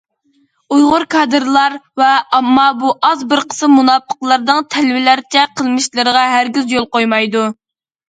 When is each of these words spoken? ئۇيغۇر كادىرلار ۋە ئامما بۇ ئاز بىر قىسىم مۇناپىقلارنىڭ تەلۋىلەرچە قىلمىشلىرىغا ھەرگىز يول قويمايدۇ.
ئۇيغۇر 0.77 1.03
كادىرلار 1.15 1.75
ۋە 2.03 2.07
ئامما 2.39 2.65
بۇ 2.81 2.95
ئاز 3.11 3.23
بىر 3.35 3.45
قىسىم 3.53 3.77
مۇناپىقلارنىڭ 3.83 4.65
تەلۋىلەرچە 4.75 5.47
قىلمىشلىرىغا 5.57 6.29
ھەرگىز 6.37 6.79
يول 6.79 6.93
قويمايدۇ. 6.99 7.51